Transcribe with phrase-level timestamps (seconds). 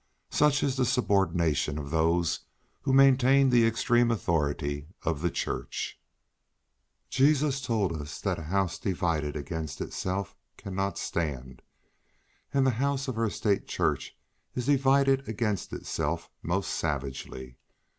[0.31, 2.39] Such is the subordination of those
[2.81, 6.01] who maintain the extreme authority of the Church!
[7.07, 11.61] Jesus has told us that a house divided against itself cannot stand,
[12.51, 14.17] and the house of our State Church
[14.55, 17.57] is divided against itself most savagely.